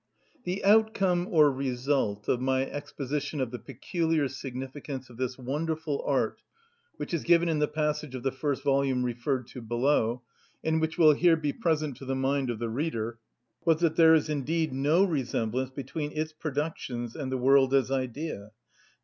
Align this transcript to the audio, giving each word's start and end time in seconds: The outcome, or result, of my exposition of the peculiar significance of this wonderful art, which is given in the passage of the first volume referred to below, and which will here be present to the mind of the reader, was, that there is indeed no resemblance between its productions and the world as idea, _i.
The 0.45 0.63
outcome, 0.65 1.27
or 1.29 1.51
result, 1.51 2.27
of 2.27 2.41
my 2.41 2.65
exposition 2.65 3.39
of 3.39 3.51
the 3.51 3.59
peculiar 3.59 4.27
significance 4.29 5.11
of 5.11 5.17
this 5.17 5.37
wonderful 5.37 6.03
art, 6.07 6.41
which 6.97 7.13
is 7.13 7.21
given 7.21 7.47
in 7.47 7.59
the 7.59 7.67
passage 7.67 8.15
of 8.15 8.23
the 8.23 8.31
first 8.31 8.63
volume 8.63 9.03
referred 9.03 9.45
to 9.49 9.61
below, 9.61 10.23
and 10.63 10.81
which 10.81 10.97
will 10.97 11.13
here 11.13 11.35
be 11.37 11.53
present 11.53 11.97
to 11.97 12.05
the 12.05 12.15
mind 12.15 12.49
of 12.49 12.57
the 12.57 12.69
reader, 12.69 13.19
was, 13.63 13.79
that 13.81 13.95
there 13.95 14.15
is 14.15 14.27
indeed 14.27 14.73
no 14.73 15.03
resemblance 15.03 15.69
between 15.69 16.11
its 16.17 16.33
productions 16.33 17.15
and 17.15 17.31
the 17.31 17.37
world 17.37 17.71
as 17.71 17.91
idea, 17.91 18.39
_i. 18.39 18.49